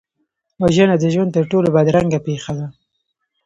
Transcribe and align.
وژنه 0.63 0.95
د 0.99 1.03
ژوند 1.13 1.33
تر 1.35 1.43
ټولو 1.51 1.67
بدرنګه 1.75 2.19
پېښه 2.27 2.53
ده 2.59 2.67